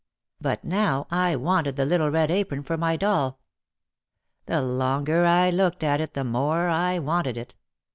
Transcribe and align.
But 0.41 0.63
now 0.63 1.05
I 1.11 1.35
wanted 1.35 1.75
the 1.75 1.85
little 1.85 2.09
red 2.09 2.31
apron 2.31 2.63
for 2.63 2.75
my 2.75 2.97
doll. 2.97 3.39
The 4.47 4.59
longer 4.59 5.27
I 5.27 5.51
looked 5.51 5.83
at 5.83 6.01
it 6.01 6.15
the 6.15 6.23
more 6.23 6.69
I 6.69 6.97
wanted 6.97 7.37
it. 7.37 7.53